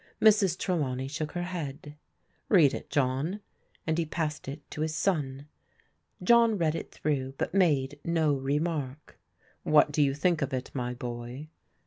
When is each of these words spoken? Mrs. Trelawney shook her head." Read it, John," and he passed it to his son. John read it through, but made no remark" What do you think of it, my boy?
Mrs. 0.19 0.57
Trelawney 0.57 1.07
shook 1.07 1.33
her 1.33 1.43
head." 1.43 1.95
Read 2.49 2.73
it, 2.73 2.89
John," 2.89 3.39
and 3.85 3.99
he 3.99 4.05
passed 4.07 4.47
it 4.47 4.61
to 4.71 4.81
his 4.81 4.95
son. 4.95 5.47
John 6.23 6.57
read 6.57 6.73
it 6.73 6.89
through, 6.91 7.35
but 7.37 7.53
made 7.53 7.99
no 8.03 8.33
remark" 8.33 9.19
What 9.61 9.91
do 9.91 10.01
you 10.01 10.15
think 10.15 10.41
of 10.41 10.55
it, 10.55 10.71
my 10.73 10.95
boy? 10.95 11.49